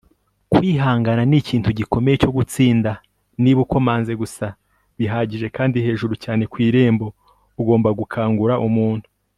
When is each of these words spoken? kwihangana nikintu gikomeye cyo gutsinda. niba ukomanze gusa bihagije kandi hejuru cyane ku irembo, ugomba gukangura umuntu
kwihangana 0.53 1.21
nikintu 1.29 1.69
gikomeye 1.79 2.15
cyo 2.21 2.31
gutsinda. 2.37 2.91
niba 3.41 3.59
ukomanze 3.65 4.11
gusa 4.21 4.45
bihagije 4.97 5.47
kandi 5.57 5.77
hejuru 5.85 6.13
cyane 6.23 6.43
ku 6.51 6.57
irembo, 6.67 7.07
ugomba 7.61 7.89
gukangura 7.99 8.55
umuntu 8.69 9.07